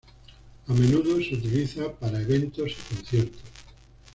A 0.65 0.73
menudo 0.73 1.17
se 1.21 1.35
utiliza 1.35 1.91
para 1.93 2.19
eventos 2.19 2.71
y 2.71 2.95
conciertos. 2.95 3.41